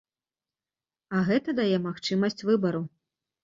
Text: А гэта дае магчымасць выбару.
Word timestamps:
А 1.19 1.21
гэта 1.29 1.57
дае 1.61 1.77
магчымасць 1.87 2.41
выбару. 2.49 2.87